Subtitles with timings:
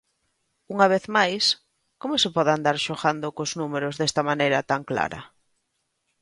[0.73, 1.43] Unha vez máis,
[2.01, 5.21] ¡como se pode andar xogando cos números desta maneira tan clara!